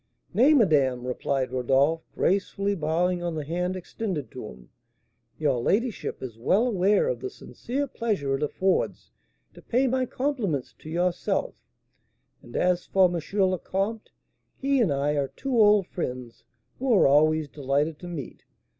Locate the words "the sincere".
7.19-7.85